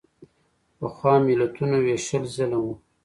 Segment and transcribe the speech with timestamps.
[0.77, 2.67] پخوا ملتونو وېشل ظلم و.